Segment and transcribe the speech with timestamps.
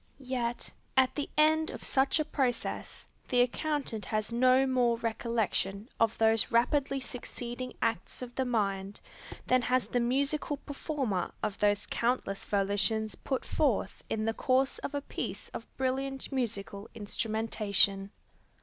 [0.17, 6.17] Yet, at the end of such a process, the accountant has no more recollection of
[6.17, 8.99] those rapidly succeeding acts of the mind,
[9.45, 14.95] than has the musical performer of those countless volitions put forth in the course of
[14.95, 18.09] a piece of brilliant musical instrumentation.